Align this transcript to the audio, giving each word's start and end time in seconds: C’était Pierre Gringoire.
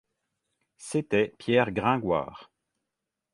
C’était 0.79 1.27
Pierre 1.37 1.69
Gringoire. 1.69 2.49